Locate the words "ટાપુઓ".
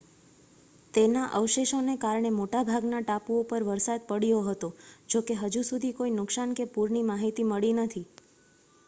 3.03-3.37